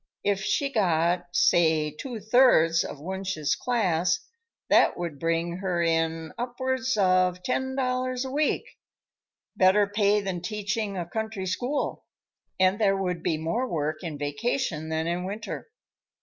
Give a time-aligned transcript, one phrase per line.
[0.23, 4.17] If she got, say two thirds of Wunsch's class,
[4.67, 8.63] that would bring her in upwards of ten dollars a week.
[9.55, 12.05] Better pay than teaching a country school,
[12.59, 15.69] and there would be more work in vacation than in winter.